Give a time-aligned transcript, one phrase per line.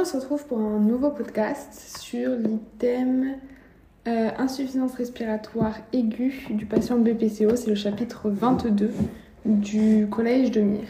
[0.00, 3.34] on se retrouve pour un nouveau podcast sur l'item
[4.08, 7.54] euh, insuffisance respiratoire aiguë du patient BPCO.
[7.54, 8.90] C'est le chapitre 22
[9.44, 10.88] du collège de Mire.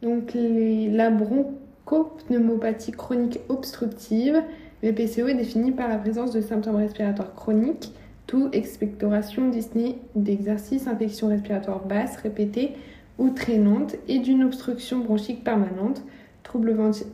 [0.00, 4.40] Donc la bronchopneumopathie chronique obstructive,
[4.80, 7.92] BPCO est définie par la présence de symptômes respiratoires chroniques,
[8.28, 12.74] tout expectoration, dyspnée d'exercice, infection respiratoire basse répétée
[13.18, 16.02] ou traînante et d'une obstruction bronchique permanente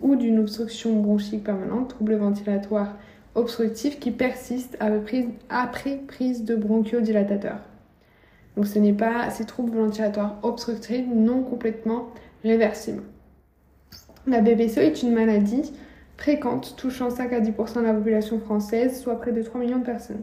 [0.03, 2.97] ou d'une obstruction bronchique permanente, trouble ventilatoire
[3.35, 4.79] obstructif qui persiste
[5.49, 7.61] après prise de bronchodilatateurs.
[8.57, 12.09] Donc ce n'est pas ces troubles ventilatoires obstructifs non complètement
[12.45, 13.03] réversibles.
[14.27, 15.73] La BPCO est une maladie
[16.17, 19.85] fréquente touchant 5 à 10% de la population française, soit près de 3 millions de
[19.85, 20.23] personnes.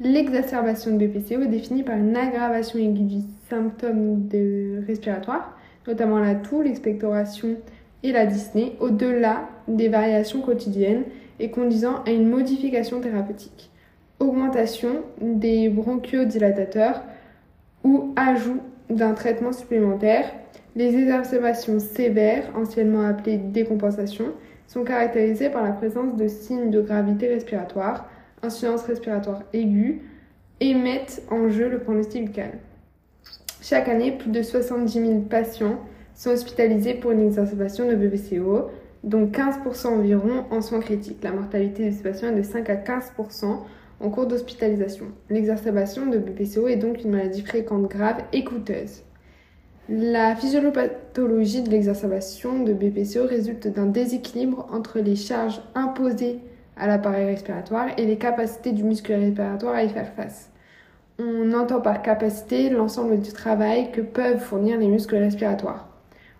[0.00, 6.34] L'exacerbation de BPCO est définie par une aggravation aiguë du symptôme de respiratoire, notamment la
[6.34, 7.56] toux, l'expectoration
[8.02, 11.04] et la dyspnée au-delà des variations quotidiennes
[11.38, 13.70] et conduisant à une modification thérapeutique,
[14.20, 17.02] augmentation des bronchiodilatateurs
[17.84, 20.32] ou ajout d'un traitement supplémentaire.
[20.74, 24.26] Les exacerbations sévères, anciennement appelées décompensation,
[24.66, 28.08] sont caractérisées par la présence de signes de gravité respiratoire,
[28.42, 30.02] insuffisance respiratoire aiguë
[30.60, 32.52] et mettent en jeu le pronostic vital.
[33.62, 35.78] Chaque année, plus de 70 000 patients
[36.16, 38.70] sont hospitalisés pour une exacerbation de BPCO,
[39.04, 41.22] dont 15% environ en soins critiques.
[41.22, 43.58] La mortalité de ces patients est de 5 à 15%
[44.00, 45.06] en cours d'hospitalisation.
[45.30, 49.02] L'exacerbation de BPCO est donc une maladie fréquente, grave et coûteuse.
[49.88, 56.40] La physiopathologie de l'exacerbation de BPCO résulte d'un déséquilibre entre les charges imposées
[56.76, 60.50] à l'appareil respiratoire et les capacités du muscle respiratoire à y faire face.
[61.18, 65.95] On entend par capacité l'ensemble du travail que peuvent fournir les muscles respiratoires.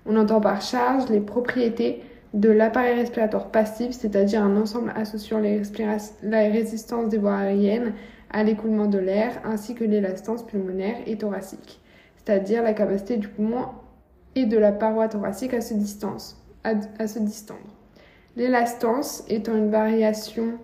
[0.07, 2.03] On entend par charge les propriétés
[2.35, 7.95] de l'appareil respiratoire passif, c'est-à-dire un ensemble associant la résistance des voies aériennes
[8.31, 11.81] à l'écoulement de l'air, ainsi que l'élastance pulmonaire et thoracique,
[12.17, 13.67] c'est-à-dire la capacité du poumon
[14.35, 16.35] et de la paroi thoracique à se, distendre.
[18.37, 20.59] L'élastance étant une variation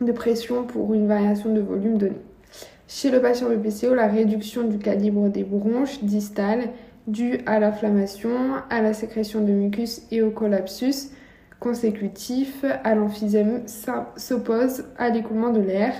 [0.00, 2.20] de pression pour une variation de volume donnée.
[2.86, 6.68] Chez le patient BPCO, la réduction du calibre des bronches distales
[7.06, 11.10] dû à l'inflammation, à la sécrétion de mucus et au collapsus
[11.64, 13.62] consécutif à l'emphysème
[14.16, 15.94] s'oppose à l'écoulement de l'air,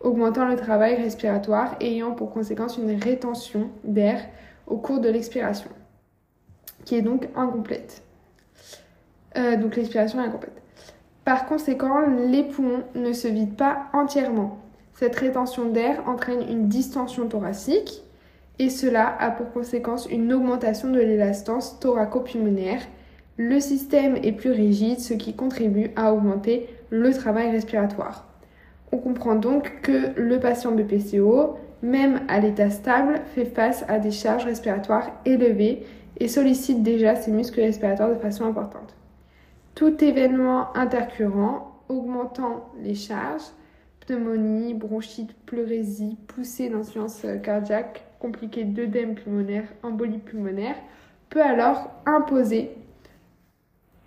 [0.00, 4.20] augmentant le travail respiratoire et ayant pour conséquence une rétention d'air
[4.66, 5.70] au cours de l'expiration,
[6.84, 8.02] qui est donc incomplète.
[9.36, 10.60] Euh, donc l'expiration est incomplète.
[11.24, 14.58] Par conséquent, les poumons ne se vident pas entièrement.
[14.94, 18.03] Cette rétention d'air entraîne une distension thoracique,
[18.58, 22.80] et cela a pour conséquence une augmentation de l'élastance thoraco-pulmonaire.
[23.36, 28.28] Le système est plus rigide, ce qui contribue à augmenter le travail respiratoire.
[28.92, 34.12] On comprend donc que le patient BPCO, même à l'état stable, fait face à des
[34.12, 35.84] charges respiratoires élevées
[36.18, 38.94] et sollicite déjà ses muscles respiratoires de façon importante.
[39.74, 43.42] Tout événement intercurrent augmentant les charges,
[44.06, 50.76] pneumonie, bronchite, pleurésie, poussée d'insuffisance cardiaque, compliqué d'œdème pulmonaire, embolie pulmonaire,
[51.28, 52.70] peut alors imposer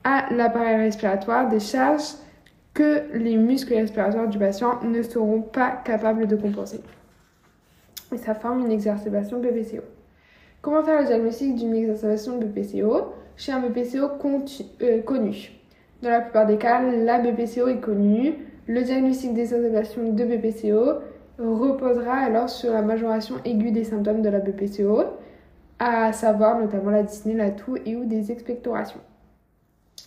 [0.03, 2.16] à l'appareil respiratoire des charges
[2.73, 6.79] que les muscles respiratoires du patient ne seront pas capables de compenser.
[8.11, 9.83] Et ça forme une exacerbation BPCO.
[10.61, 14.09] Comment faire le diagnostic d'une exacerbation de BPCO chez un BPCO
[14.81, 15.51] euh, connu?
[16.01, 18.33] Dans la plupart des cas, la BPCO est connue.
[18.66, 21.01] Le diagnostic des exacerbations de BPCO
[21.39, 25.03] reposera alors sur la majoration aiguë des symptômes de la BPCO,
[25.79, 28.99] à savoir notamment la dyspnée, la toux et ou des expectorations.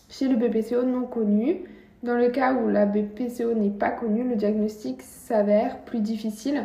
[0.09, 1.63] Chez le BPCO non connu,
[2.03, 6.65] dans le cas où la BPCO n'est pas connue, le diagnostic s'avère plus difficile.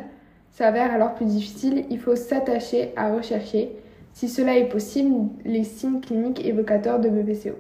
[0.52, 3.72] S'avère alors plus difficile, il faut s'attacher à rechercher,
[4.14, 7.56] si cela est possible, les signes cliniques évocateurs de BPCO.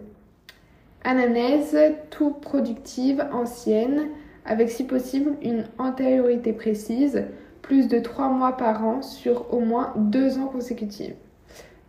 [1.04, 1.78] Anamnèse,
[2.10, 4.08] tout productive, ancienne,
[4.46, 7.24] avec si possible une antériorité précise,
[7.62, 11.16] plus de 3 mois par an sur au moins 2 ans consécutifs.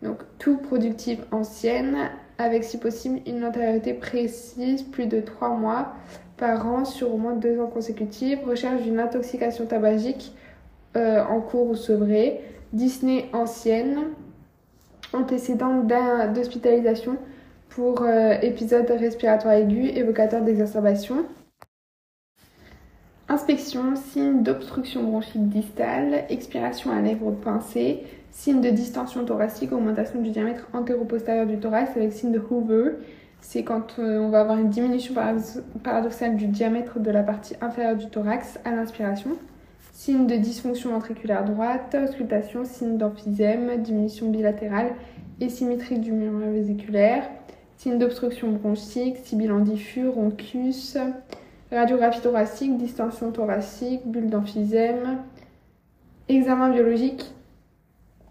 [0.02, 1.96] Donc tout productive ancienne,
[2.38, 5.92] avec si possible une antériorité précise, plus de 3 mois
[6.36, 10.34] par an sur au moins 2 ans consécutifs, recherche d'une intoxication tabagique
[10.96, 12.40] euh, en cours ou sevrée,
[12.72, 13.98] dyspnée ancienne,
[15.12, 15.84] antécédent
[16.34, 17.16] d'hospitalisation
[17.68, 21.26] pour euh, épisode respiratoire aigu, évocateur d'exacerbation.
[23.28, 30.30] Inspection, signe d'obstruction bronchique distale, expiration à lèvres pincées, signe de distension thoracique, augmentation du
[30.30, 32.92] diamètre antéro-postérieur du thorax avec signe de Hoover,
[33.40, 35.14] c'est quand euh, on va avoir une diminution
[35.82, 39.30] paradoxale du diamètre de la partie inférieure du thorax à l'inspiration.
[39.92, 44.92] Signe de dysfonction ventriculaire droite, auscultation, signe d'emphysème, diminution bilatérale
[45.40, 47.24] et symétrique du murmure vésiculaire,
[47.76, 50.96] signe d'obstruction bronchique, sibilant diffus, roncus,
[51.72, 55.18] radiographie thoracique, distension thoracique, bulle d'emphysème,
[56.28, 57.34] examen biologique,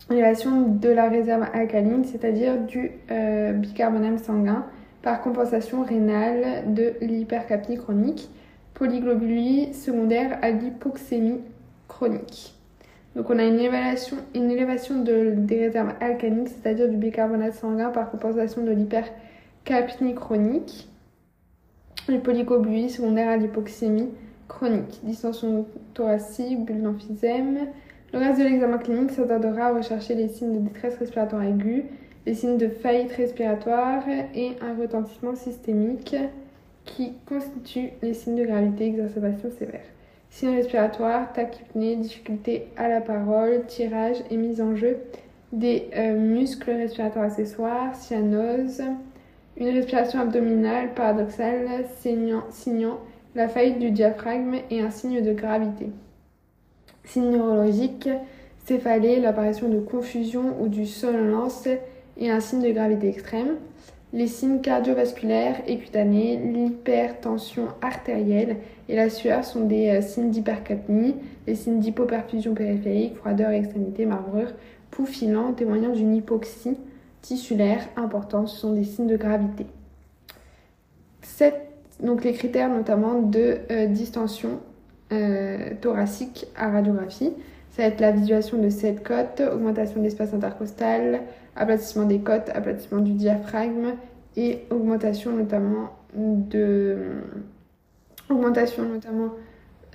[0.09, 4.65] élévation de la réserve alcaline, c'est-à-dire du euh, bicarbonate sanguin
[5.01, 8.29] par compensation rénale de l'hypercapnie chronique,
[8.73, 11.41] polyglobulie secondaire à l'hypoxémie
[11.87, 12.55] chronique.
[13.15, 14.17] Donc on a une élévation,
[15.01, 20.89] de, des réserves alcaniques, c'est-à-dire du bicarbonate sanguin par compensation de l'hypercapnie chronique,
[22.07, 24.09] les polyglobulie secondaire à l'hypoxémie
[24.47, 27.67] chronique, distension thoracique, bulle d'emphysème.
[28.13, 31.85] Le reste de l'examen clinique s'attardera à rechercher les signes de détresse respiratoire aiguë,
[32.25, 34.03] les signes de faillite respiratoire
[34.33, 36.15] et un retentissement systémique
[36.85, 39.81] qui constituent les signes de gravité, exacerbation sévère.
[40.29, 44.97] Signes respiratoires, tachypnée, difficulté à la parole, tirage et mise en jeu
[45.51, 48.81] des euh, muscles respiratoires accessoires, cyanose,
[49.57, 52.99] une respiration abdominale paradoxale signant,
[53.35, 55.89] la faillite du diaphragme et un signe de gravité.
[57.03, 58.09] Signes neurologiques,
[58.65, 61.67] céphalée, l'apparition de confusion ou du somnolence
[62.17, 63.55] et un signe de gravité extrême.
[64.13, 71.15] Les signes cardiovasculaires et cutanés, l'hypertension artérielle et la sueur sont des euh, signes d'hypercapnie.
[71.47, 74.53] Les signes d'hypoperfusion périphérique, froideur et extrémité, marbrure,
[74.89, 76.77] poux filant témoignant d'une hypoxie
[77.25, 79.65] tissulaire importante, ce sont des signes de gravité.
[82.01, 84.59] donc les critères notamment de euh, distension
[85.11, 87.33] euh, thoracique à radiographie.
[87.71, 91.21] Ça va être la visualisation de cette côte, augmentation de l'espace intercostal,
[91.55, 93.95] aplatissement des côtes, aplatissement du diaphragme
[94.37, 97.21] et augmentation notamment de
[98.29, 99.31] augmentation notamment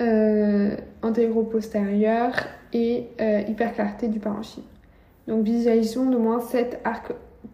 [0.00, 2.34] euh, antéro-postérieure
[2.72, 4.64] et euh, hyperclarté du parenchyme.
[5.30, 7.12] Donc visualisation de moins 7 arcs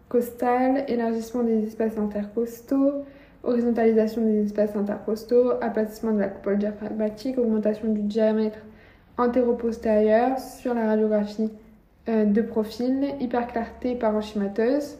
[0.09, 3.03] costales, élargissement des espaces intercostaux,
[3.43, 8.57] horizontalisation des espaces intercostaux, aplatissement de la coupole diaphragmatique, augmentation du diamètre
[9.19, 11.51] antéro-postérieur sur la radiographie
[12.09, 14.97] euh, de profil, hyperclarté parenchymateuse,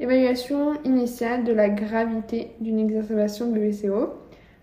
[0.00, 4.14] évaluation initiale de la gravité d'une exacerbation de BPCO,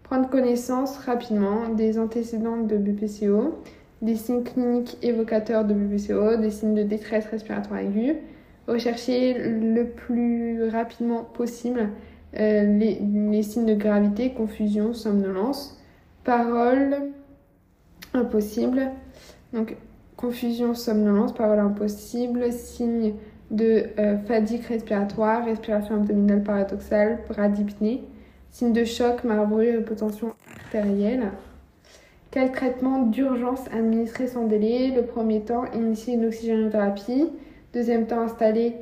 [0.02, 3.60] prendre connaissance rapidement des antécédents de BPCO,
[4.04, 8.18] des signes cliniques évocateurs de BPCO, des signes de détresse respiratoire aiguë,
[8.68, 11.90] rechercher le plus rapidement possible
[12.38, 15.80] euh, les, signes de gravité, confusion, somnolence,
[16.26, 17.12] parole
[18.14, 18.92] impossible,
[19.54, 19.78] donc
[20.18, 23.14] confusion, somnolence, parole impossible, signes
[23.52, 28.04] de euh, fatigue respiratoire, respiration abdominale paradoxale, bradypnée,
[28.52, 31.32] signes de choc, marbrure, hypotension artérielle.
[32.34, 37.30] Quel traitement d'urgence administrer sans délai Le premier temps, initier une oxygénothérapie.
[37.74, 38.74] Deuxième temps, installer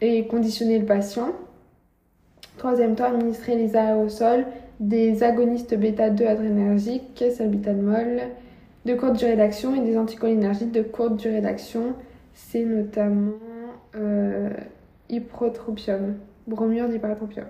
[0.00, 1.28] et conditionner le patient.
[2.58, 4.44] Troisième temps, administrer les aérosols,
[4.80, 8.22] des agonistes bêta-2 adrénergiques, salbutamol,
[8.84, 11.94] de courte durée d'action et des anticholinergiques de courte durée d'action.
[12.34, 13.34] C'est notamment
[13.94, 14.50] euh,
[15.08, 16.16] hyprotropium,
[16.48, 17.46] bromure d'hypertropium.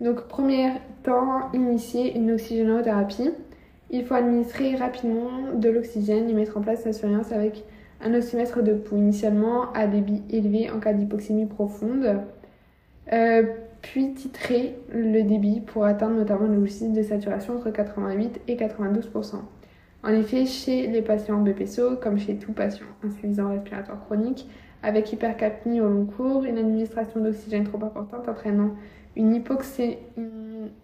[0.00, 0.70] Donc, premier
[1.02, 3.32] temps, initier une oxygénothérapie.
[3.90, 7.64] Il faut administrer rapidement de l'oxygène et mettre en place la surveillance avec
[8.00, 12.20] un oxymètre de pouls, initialement à débit élevé en cas d'hypoxémie profonde,
[13.12, 13.42] euh,
[13.82, 19.36] puis titrer le débit pour atteindre notamment l'oxygène de saturation entre 88 et 92%
[20.02, 24.48] En effet, chez les patients BPSO, comme chez tout patient insuffisant respiratoire chronique,
[24.82, 28.72] avec hypercapnie au long cours, une administration d'oxygène trop importante entraînant
[29.14, 29.98] une, hypoxé...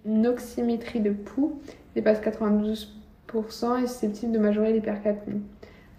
[0.07, 1.61] une oxymétrie de pouls
[1.95, 5.43] dépasse 92% et susceptible de majorer l'hypercapnie.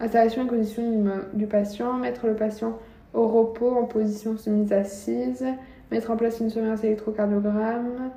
[0.00, 2.78] Installation et condition du, patient, mettre le patient
[3.12, 5.44] au repos en position semi-assise,
[5.90, 8.10] mettre en place une surveillance électrocardiogramme,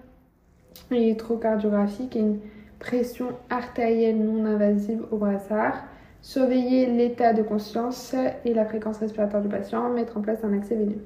[0.91, 2.39] électrocardiographique et une
[2.79, 5.84] pression artérielle non invasive au brassard,
[6.22, 10.75] surveiller l'état de conscience et la fréquence respiratoire du patient, mettre en place un accès
[10.75, 11.05] veineux.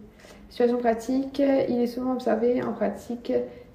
[0.50, 3.32] Situation pratique, il est souvent observé en pratique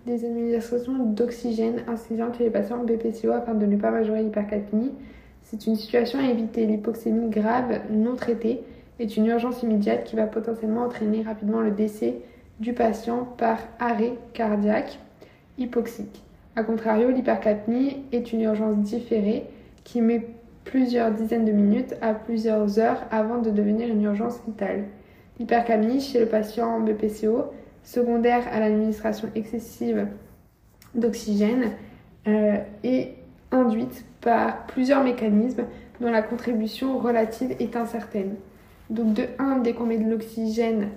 [0.07, 4.93] des administrations d'oxygène insuffisantes chez les patients BPCO afin de ne pas majorer l'hypercapnie.
[5.43, 6.65] C'est une situation à éviter.
[6.65, 8.63] L'hypoxémie grave non traitée
[9.01, 12.21] est une urgence immédiate qui va potentiellement entraîner rapidement le décès
[12.61, 14.99] du patient par arrêt cardiaque
[15.59, 16.23] hypoxique.
[16.55, 19.45] A contrario, l'hypercapnie est une urgence différée
[19.85, 20.27] qui met
[20.65, 24.85] plusieurs dizaines de minutes à plusieurs heures avant de devenir une urgence vitale.
[25.39, 27.51] L'hypercapnie chez le patient BPCO
[27.87, 30.09] secondaire à l'administration excessive
[30.95, 31.71] d'oxygène
[32.26, 33.14] euh, est
[33.52, 35.64] induite par plusieurs mécanismes
[36.00, 38.35] dont la contribution relative est incertaine.
[38.90, 40.88] Donc de 1, dès qu'on met de l'oxygène,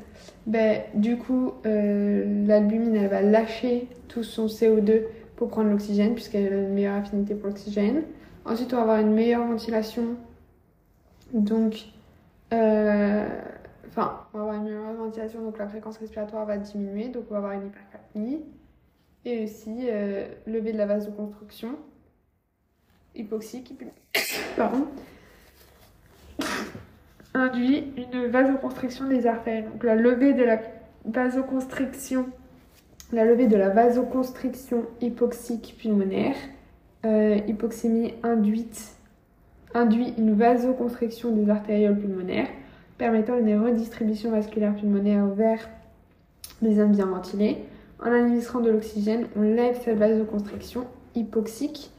[0.47, 5.03] ben, du coup, euh, l'albumine, elle va lâcher tout son CO2
[5.35, 8.01] pour prendre l'oxygène, puisqu'elle a une meilleure affinité pour l'oxygène.
[8.45, 10.15] Ensuite, on va avoir une meilleure ventilation.
[11.33, 11.85] Donc,
[12.51, 13.27] euh,
[13.99, 17.33] enfin, on va avoir une meilleure ventilation, donc la fréquence respiratoire va diminuer, donc on
[17.33, 18.41] va avoir une hypercapnie.
[19.25, 21.75] Et aussi, euh, lever de la vasoconstruction
[23.15, 23.73] hypoxique,
[24.57, 24.87] pardon,
[27.33, 29.69] induit une vasoconstriction des artères.
[29.69, 30.61] Donc la levée de la
[31.05, 32.29] vasoconstriction,
[33.11, 36.35] la levée de la vasoconstriction hypoxique pulmonaire,
[37.05, 38.95] euh, hypoxémie induite,
[39.73, 42.47] induit une vasoconstriction des artérioles pulmonaires,
[42.99, 45.67] permettant une redistribution vasculaire pulmonaire vers
[46.61, 47.57] les zones bien ventilées.
[48.03, 51.91] En administrant de l'oxygène, on lève cette vasoconstriction hypoxique,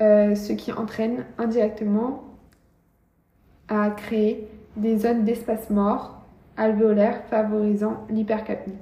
[0.00, 2.22] euh, ce qui entraîne indirectement
[3.68, 6.22] à créer des zones d'espace mort
[6.56, 8.76] alvéolaire favorisant l'hypercapnie.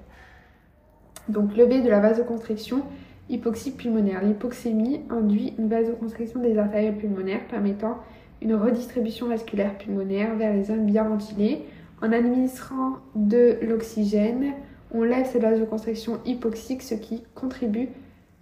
[1.28, 2.82] Donc lever de la vasoconstriction
[3.28, 4.24] hypoxie pulmonaire.
[4.24, 7.98] L'hypoxémie induit une vasoconstriction des artères pulmonaires permettant
[8.42, 11.64] une redistribution vasculaire pulmonaire vers les zones bien ventilées.
[12.02, 14.54] En administrant de l'oxygène,
[14.92, 17.88] on lève cette vasoconstriction hypoxique, ce qui contribue,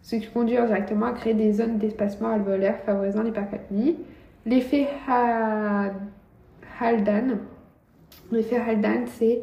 [0.02, 3.97] ce qui conduit directement à créer des zones d'espacement alvéolaire favorisant l'hypercapnie.
[4.47, 4.87] L'effet
[6.81, 7.38] Haldane,
[8.31, 9.43] l'effet Haldane, c'est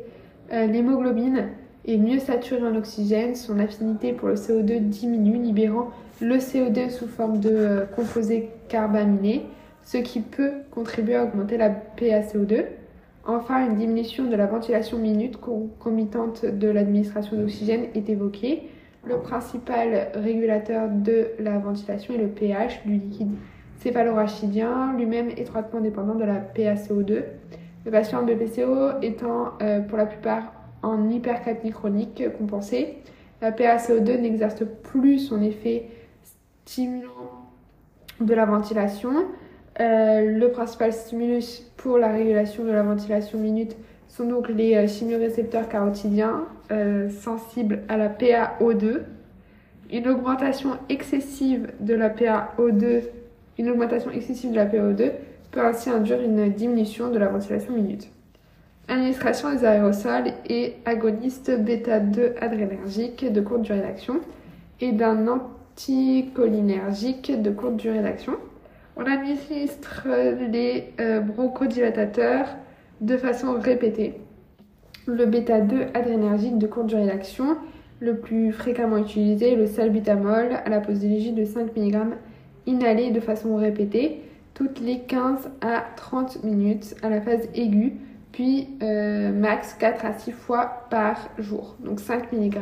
[0.54, 1.50] euh, l'hémoglobine
[1.86, 7.08] est mieux saturée en oxygène, son affinité pour le CO2 diminue, libérant le CO2 sous
[7.08, 9.46] forme de euh, composés carbaminés,
[9.86, 12.66] ce qui peut contribuer à augmenter la PaCO2.
[13.28, 18.64] Enfin, une diminution de la ventilation minute concomitante de l'administration d'oxygène est évoquée.
[19.06, 23.32] Le principal régulateur de la ventilation est le pH du liquide
[23.80, 27.24] céphalorachidien, lui-même étroitement dépendant de la PaCO2.
[27.86, 32.98] Le patient BPCO étant euh, pour la plupart en hypercapnie chronique compensée,
[33.42, 35.90] la PaCO2 n'exerce plus son effet
[36.66, 37.46] stimulant
[38.20, 39.12] de la ventilation.
[39.82, 43.76] Euh, le principal stimulus pour la régulation de la ventilation minute
[44.08, 49.02] sont donc les euh, chimiorécepteurs carotidiens euh, sensibles à la PaO2.
[49.92, 53.02] Une augmentation excessive de la PaO2,
[53.60, 55.12] une augmentation excessive de la PaO2
[55.52, 58.08] peut ainsi induire une diminution de la ventilation minute.
[58.88, 64.22] Administration des aérosols et agoniste bêta-2 adrénergique de courte durée d'action
[64.80, 68.36] et d'un anticholinergique de courte durée d'action.
[68.98, 70.08] On administre
[70.52, 72.48] les euh, bronchodilatateurs
[73.02, 74.22] de façon répétée.
[75.06, 77.58] Le bêta-2 adrénergique de courte durée d'action,
[78.00, 82.16] le plus fréquemment utilisé le salbutamol à la posologie de 5 mg
[82.68, 84.22] inhalé de façon répétée
[84.54, 87.98] toutes les 15 à 30 minutes à la phase aiguë,
[88.32, 91.76] puis euh, max 4 à 6 fois par jour.
[91.82, 92.58] Donc 5 mg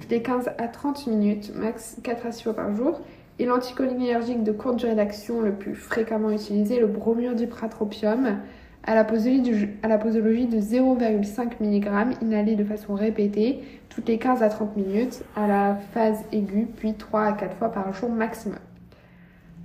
[0.00, 3.00] toutes les 15 à 30 minutes, max 4 à 6 fois par jour.
[3.38, 8.38] Et l'anticholinergique de courte durée d'action le plus fréquemment utilisé, le bromure d'ipratropium,
[8.84, 14.76] à la posologie de 0,5 mg inhalé de façon répétée toutes les 15 à 30
[14.76, 18.58] minutes à la phase aiguë, puis 3 à 4 fois par jour maximum.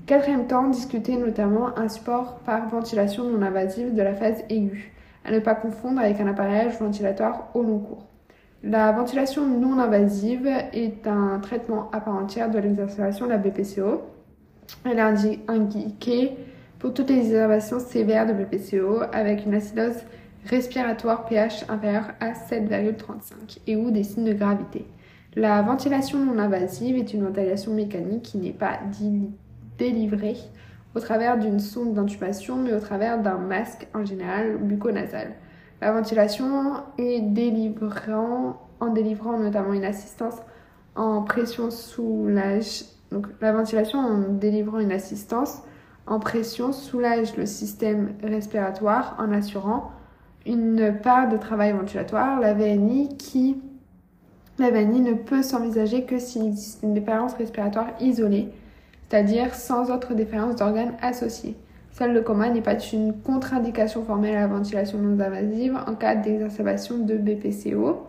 [0.05, 4.91] Quatrième temps, discuter notamment un support par ventilation non invasive de la phase aiguë,
[5.23, 8.05] à ne pas confondre avec un appareillage ventilatoire au long cours.
[8.65, 14.03] La ventilation non invasive est un traitement à part entière de l'exacerbation de la BPCO.
[14.85, 16.37] Elle est indiquée
[16.79, 19.97] pour toutes les exacerbations sévères de BPCO avec une acidose
[20.45, 24.85] respiratoire pH inférieur à 7,35 et ou des signes de gravité.
[25.35, 28.79] La ventilation non invasive est une ventilation mécanique qui n'est pas
[29.77, 30.37] délivrée
[30.95, 35.33] au travers d'une sonde d'intubation mais au travers d'un masque en général bucco-nasal.
[35.83, 40.35] La ventilation est délivrant, en délivrant notamment une assistance
[40.95, 42.85] en pression soulage.
[43.41, 45.61] La ventilation en délivrant une assistance
[46.07, 49.91] en pression soulage le système respiratoire en assurant
[50.45, 53.61] une part de travail ventilatoire, la VNI qui
[54.59, 58.53] la VNI ne peut s'envisager que s'il existe une défaillance respiratoire isolée,
[59.09, 61.57] c'est-à-dire sans autre défaillance d'organes associés.
[61.93, 66.15] Celle de coma n'est pas une contre-indication formelle à la ventilation non invasive en cas
[66.15, 68.07] d'exacerbation de BPCO.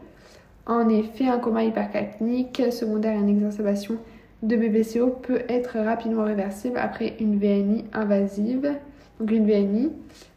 [0.67, 3.99] En effet, un coma hypercapnique secondaire à une exacerbation
[4.43, 8.73] de BPCO peut être rapidement réversible après une VNI invasive.
[9.21, 9.93] Donc une VNI,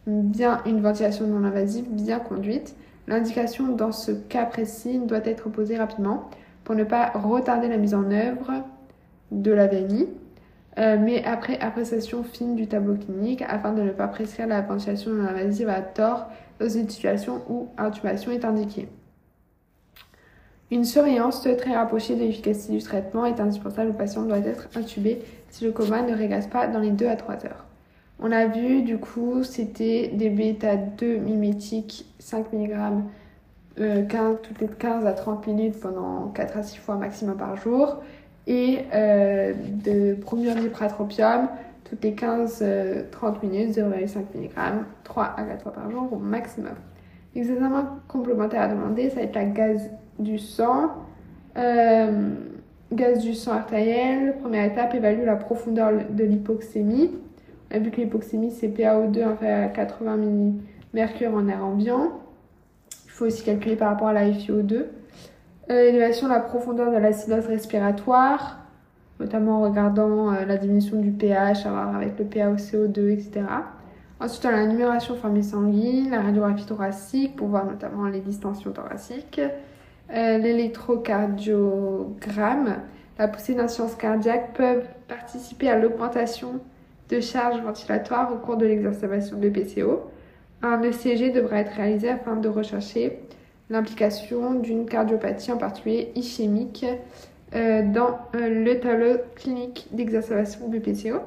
[0.06, 2.76] bien une ventilation non invasive bien conduite.
[3.06, 6.28] L'indication dans ce cas précis doit être posée rapidement
[6.64, 8.62] pour ne pas retarder la mise en œuvre
[9.32, 10.06] de la VNI,
[10.78, 15.10] euh, mais après appréciation fine du tableau clinique afin de ne pas prescrire la ventilation
[15.10, 16.28] non invasive à tort
[16.60, 18.88] dans une situation où intubation est indiquée.
[20.70, 23.88] Une surveillance très rapprochée de l'efficacité du traitement est indispensable.
[23.88, 27.16] Le patient doit être intubé si le coma ne régresse pas dans les 2 à
[27.16, 27.64] 3 heures.
[28.20, 32.74] On a vu, du coup, c'était des bêta-2 mimétiques 5 mg
[33.80, 34.02] euh,
[34.42, 38.02] toutes les 15 à 30 minutes pendant 4 à 6 fois maximum par jour
[38.48, 39.52] et euh,
[39.84, 41.48] de bromure dipratropium
[41.84, 43.04] toutes les 15-30 euh,
[43.42, 44.50] minutes 0,5 mg
[45.04, 46.74] 3 à 4 fois par jour au maximum.
[47.34, 50.90] L'examen complémentaire à demander, ça va être la gaz du sang.
[51.56, 52.30] Euh,
[52.92, 57.10] gaz du sang artériel, première étape, évalue la profondeur de l'hypoxémie.
[57.70, 62.12] On a vu que l'hypoxémie, c'est PaO2 inférieur à 80 mmHg en air ambiant.
[63.04, 64.84] Il faut aussi calculer par rapport à la FiO2.
[65.70, 68.60] Euh, élévation de la profondeur de l'acidose respiratoire,
[69.20, 73.42] notamment en regardant euh, la diminution du pH, avec le PaOCO2, etc.
[74.18, 78.72] Ensuite, on a la numération formée sanguine, la radiographie thoracique pour voir notamment les distensions
[78.72, 79.42] thoraciques,
[80.10, 82.76] euh, l'électrocardiogramme,
[83.18, 86.60] la poussée d'insuffisance cardiaque peuvent participer à l'augmentation
[87.10, 90.00] de charge ventilatoire au cours de l'exacerbation de PCO.
[90.62, 93.20] Un ECG devra être réalisé afin de rechercher
[93.70, 96.86] l'implication d'une cardiopathie, en particulier ischémique,
[97.54, 101.20] euh, dans euh, le tableau clinique d'exacerbation de PCO.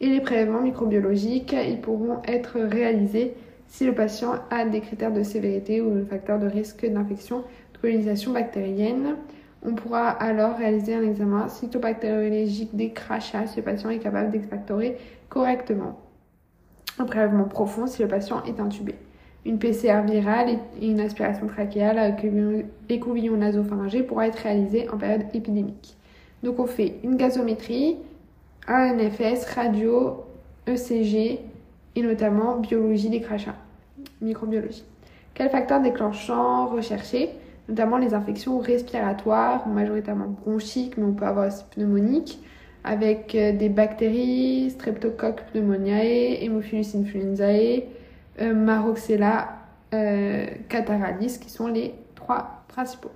[0.00, 3.34] Et les prélèvements microbiologiques, ils pourront être réalisés
[3.66, 7.38] si le patient a des critères de sévérité ou de facteurs de risque d'infection
[7.74, 9.16] de colonisation bactérienne.
[9.64, 14.96] On pourra alors réaliser un examen cytobactériologique des crachats si le patient est capable d'expectorer
[15.28, 15.98] correctement.
[17.00, 18.94] Un prélèvement profond si le patient est intubé
[19.48, 22.24] une PCR virale et une aspiration trachéale avec
[22.90, 25.96] écouvillon nasopharyngé pourra être réalisée en période épidémique.
[26.42, 27.96] Donc on fait une gazométrie,
[28.68, 30.24] un NFS, radio,
[30.66, 31.40] ECG
[31.96, 33.56] et notamment biologie des crachats,
[34.20, 34.84] microbiologie.
[35.32, 37.30] Quels facteurs déclenchants recherchés
[37.70, 42.40] Notamment les infections respiratoires, majoritairement bronchiques, mais on peut avoir aussi pneumoniques,
[42.84, 47.84] avec euh, des bactéries, Streptococcus pneumoniae, Haemophilus influenzae,
[48.40, 49.48] euh, Maroxella,
[49.94, 53.10] euh, Cataralis, qui sont les trois principaux.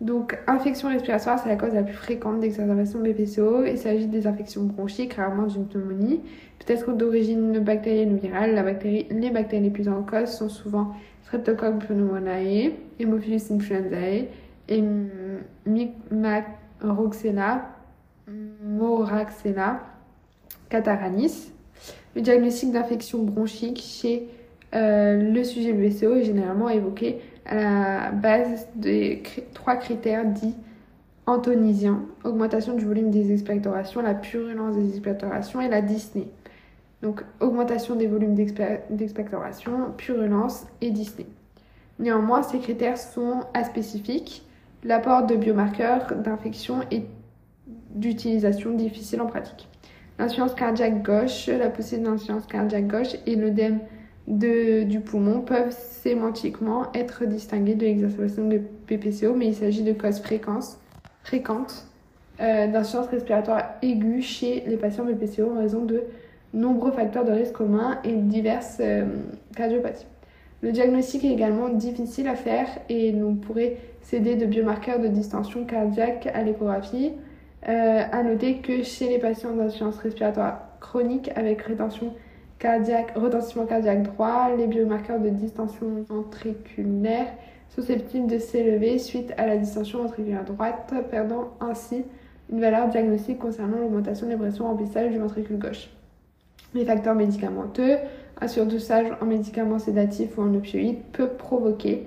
[0.00, 3.64] Donc, infection respiratoire, c'est la cause la plus fréquente d'exacerbation BPCO.
[3.64, 6.20] Il s'agit des infections bronchiques, rarement d'une pneumonie,
[6.58, 8.54] peut-être d'origine bactérienne ou virale.
[9.10, 14.26] Les bactéries les plus en cause sont souvent Streptococcus pneumoniae, Haemophilus influenzae
[14.68, 14.84] et
[16.82, 17.70] Maroxella,
[18.62, 19.80] Moraxella,
[20.68, 21.52] Cataranis.
[22.14, 24.28] Le diagnostic d'infection bronchique chez
[24.74, 29.22] euh, le sujet BCO est généralement évoqué à la base des
[29.52, 30.54] trois critères dits
[31.26, 36.28] antonisiens augmentation du volume des expectorations, la purulence des expectorations et la dyspnée.
[37.02, 41.26] Donc augmentation des volumes d'expectoration, purulence et dyspnée.
[41.98, 44.44] Néanmoins, ces critères sont aspécifiques.
[44.82, 47.04] L'apport de biomarqueurs d'infection est
[47.94, 49.68] d'utilisation difficile en pratique.
[50.18, 53.80] L'insuffisance cardiaque gauche, la poussée d'insuffisance cardiaque gauche et l'œdème
[54.26, 60.20] du poumon peuvent sémantiquement être distingués de l'exacerbation de PPCO, mais il s'agit de causes
[60.20, 61.86] fréquentes
[62.40, 66.02] euh, d'insuffisance respiratoire aiguë chez les patients BPCO en raison de
[66.52, 69.04] nombreux facteurs de risque communs et diverses euh,
[69.54, 70.06] cardiopathies.
[70.62, 75.64] Le diagnostic est également difficile à faire et nous pourrait s'aider de biomarqueurs de distension
[75.64, 77.12] cardiaque à l'échographie.
[77.66, 82.12] Euh, à noter que chez les patients d'insuffisance respiratoire chronique avec rétention
[82.58, 87.28] cardiaque, retentissement cardiaque droit, les biomarqueurs de distension ventriculaire
[87.70, 92.04] susceptibles de s'élever suite à la distension ventriculaire droite, perdant ainsi
[92.52, 95.88] une valeur diagnostique concernant l'augmentation des pressions remplissage du ventricule gauche.
[96.74, 97.96] Les facteurs médicamenteux,
[98.40, 102.06] un surdosage en médicaments sédatifs ou en opioïdes peut provoquer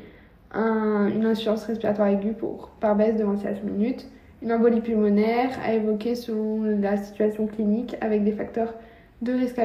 [0.54, 4.08] une insuffisance respiratoire aiguë pour, par baisse de ventilation minute,
[4.42, 8.74] une embolie pulmonaire à évoquer selon la situation clinique avec des facteurs
[9.22, 9.60] de risque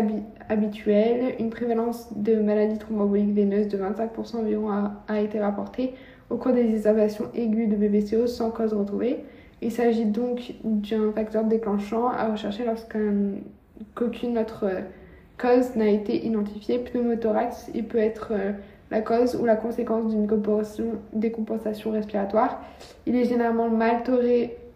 [0.48, 1.34] habituels.
[1.38, 4.70] Une prévalence de maladies thromboemboliques veineuses de 25% environ
[5.08, 5.94] a, été rapportée
[6.30, 9.24] au cours des exacerbations aiguës de BBCO sans cause retrouvée.
[9.60, 14.66] Il s'agit donc d'un facteur déclenchant à rechercher lorsqu'aucune autre
[15.38, 16.78] cause n'a été identifiée.
[16.78, 18.52] Pneumothorax, il peut être euh,
[18.92, 20.28] la cause ou la conséquence d'une
[21.14, 22.62] décompensation respiratoire.
[23.06, 24.02] Il est généralement mal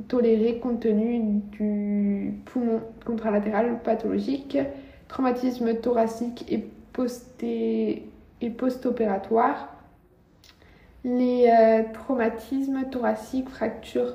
[0.09, 1.20] toléré compte tenu
[1.52, 4.57] du poumon contralatéral pathologique,
[5.09, 6.64] traumatisme thoracique et,
[8.50, 9.68] post-opératoire.
[11.05, 14.14] Les euh, traumatismes thoraciques, fractures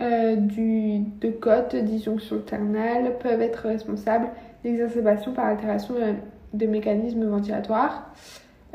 [0.00, 4.28] euh, de côte, disjonction ternale peuvent être responsables
[4.64, 5.94] d'exacerbation par altération
[6.52, 8.12] de, mécanismes ventilatoires.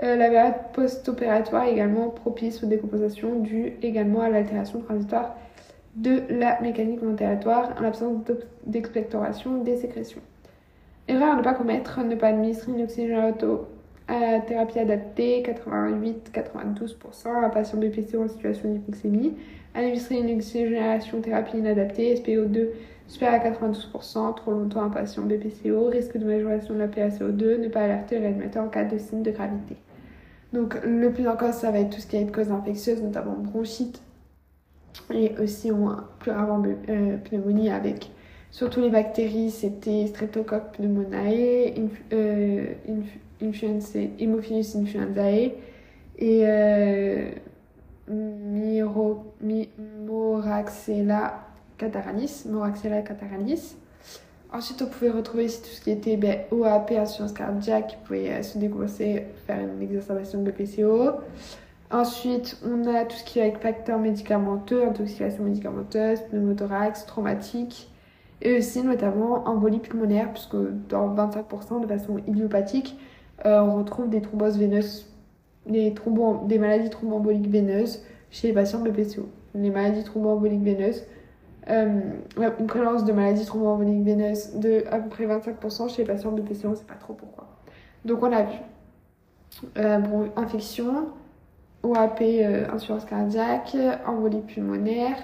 [0.03, 5.35] Euh, la période post-opératoire est également propice aux décompensations dues également à l'altération transitoire
[5.95, 8.15] de la mécanique ventilatoire en l'absence
[8.65, 10.21] d'expectoration des sécrétions.
[11.07, 13.33] Erreur à ne pas commettre, ne pas administrer une oxygène
[14.07, 19.35] à thérapie adaptée, 88-92% à un patient BPCO en situation d'hypoxémie.
[19.75, 22.69] Administrer une oxygénation thérapie inadaptée, SPO2
[23.07, 27.67] supérieur à 92%, trop longtemps un patient BPCO, risque de majoration de la PaCO2, ne
[27.67, 29.75] pas alerter le réanimateur en cas de signe de gravité.
[30.53, 34.01] Donc le plus encore, ça va être tout ce qui est cause infectieuse, notamment bronchite,
[35.13, 35.71] et aussi
[36.19, 38.11] plus rarement euh, pneumonie avec
[38.51, 41.73] surtout les bactéries, c'était Streptococcus pneumoniae,
[42.13, 42.73] euh,
[43.41, 45.53] influenza, Haemophilus influenzae
[46.17, 47.31] et euh,
[50.05, 51.45] Moraxella
[51.77, 53.77] cataranis, Moraxella cataranis.
[54.53, 58.31] Ensuite, on pouvait retrouver ici tout ce qui était ben, OAP, assurance cardiaque, qui pouvait
[58.31, 61.11] euh, se dégrosser, faire une exacerbation de PCO.
[61.89, 67.89] Ensuite, on a tout ce qui est avec facteurs médicamenteux, intoxication médicamenteuse, pneumothorax, traumatique,
[68.41, 70.57] et aussi notamment embolie pulmonaire, puisque
[70.89, 72.97] dans 25% de façon idiopathique,
[73.45, 75.05] euh, on retrouve des thromboses veineuses,
[75.65, 75.93] des,
[76.47, 79.29] des maladies thromboemboliques veineuses chez les patients BPCO.
[79.55, 81.03] Les maladies thromboemboliques veineuses,
[81.71, 82.01] euh,
[82.59, 86.67] une prévalence de maladies thromboemboliques veineuses de à peu près 25% chez les patients BPCO,
[86.67, 87.47] on ne sait pas trop pourquoi.
[88.05, 88.57] Donc on a vu
[89.77, 91.07] euh, bon, infection,
[91.83, 95.17] OAP, euh, insuffisance cardiaque, embolie pulmonaire,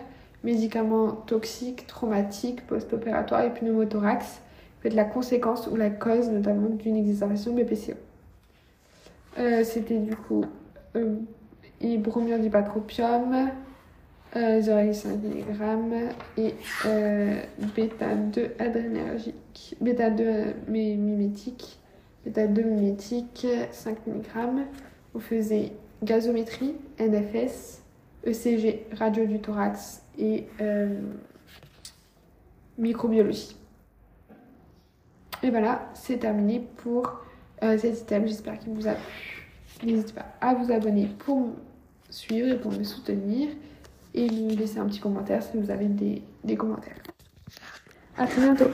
[0.43, 4.41] médicaments toxiques, traumatiques, post-opératoires et pneumothorax
[4.81, 7.93] peut être la conséquence ou la cause notamment d'une exacerbation BPCO.
[9.39, 10.45] Euh, C'était du coup
[10.95, 11.15] euh,
[11.97, 13.51] bromure dipatropium,
[14.37, 16.53] euh, 0,5 mg et
[16.85, 17.41] euh,
[17.75, 21.79] bêta-2 adrénergique, bêta-2 mimétique,
[22.25, 24.23] bêta-2 mimétique, 5 mg.
[25.15, 25.71] On faisait
[26.03, 27.81] gazométrie, NFS,
[28.25, 30.99] ECG, radio du thorax et euh,
[32.77, 33.55] microbiologie.
[35.43, 37.21] Et voilà, c'est terminé pour
[37.63, 38.27] euh, cet item.
[38.27, 39.47] J'espère qu'il vous a plu.
[39.83, 41.53] N'hésitez pas à vous abonner pour me
[42.09, 43.49] suivre et pour me soutenir.
[44.17, 46.97] Et laisser un petit commentaire si vous avez des, des commentaires.
[48.17, 48.71] À très bientôt